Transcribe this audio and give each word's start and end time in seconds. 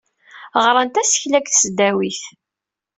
Ɣran 0.65 0.89
tasekla 0.89 1.39
deg 1.41 1.47
tesdawit. 1.49 2.21